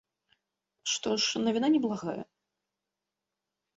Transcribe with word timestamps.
Што 0.93 1.09
ж, 1.25 1.43
навіна 1.49 1.67
неблагая. 1.75 2.19